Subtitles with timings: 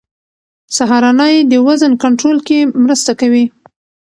[0.75, 3.45] سهارنۍ د وزن کنټرول کې مرسته کوي.